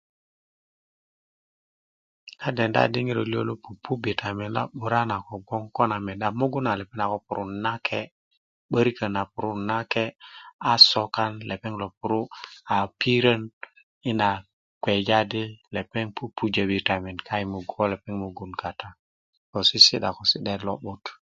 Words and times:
na 2.41 2.47
denda 2.57 2.81
di 2.93 2.99
ŋiro 3.05 3.23
lio 3.31 3.41
lo 3.49 3.55
pupu 3.63 3.91
bitamen 4.03 4.49
na 4.57 4.61
'bura 4.77 5.01
na 5.09 5.17
kogwon 5.27 5.63
ko 5.75 5.81
nan 5.89 6.01
meda 6.07 6.27
mugun 6.39 6.63
na 6.65 6.71
lepeŋ 6.79 6.97
na 6.99 7.05
purun 7.25 7.51
nake 7.65 8.01
'böriköt 8.69 9.11
na 9.15 9.21
puru 9.31 9.51
nake 9.69 10.05
a 10.71 10.73
sokan 10.89 11.31
lepeŋ 11.49 11.73
lo 11.81 11.87
puru 11.99 12.21
a 12.73 12.75
pirön 12.99 13.41
i 14.09 14.11
na 14.19 14.29
kpeja 14.83 15.19
di 15.31 15.43
lepeŋ 15.75 16.05
pupujö 16.15 16.63
bitamen 16.71 17.17
kai 17.27 17.43
ko 17.71 17.79
lepeŋ 17.91 18.13
mugun 18.21 18.51
kata 18.61 18.89
'dok 19.49 19.65
sisi'da 19.69 20.09
ko 20.15 20.21
si'daet 20.29 20.61
lo'but 20.67 21.03